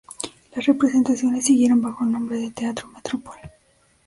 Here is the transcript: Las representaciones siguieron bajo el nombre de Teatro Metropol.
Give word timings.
Las 0.55 0.65
representaciones 0.65 1.45
siguieron 1.45 1.79
bajo 1.79 2.03
el 2.05 2.11
nombre 2.11 2.39
de 2.39 2.49
Teatro 2.49 2.87
Metropol. 2.87 3.37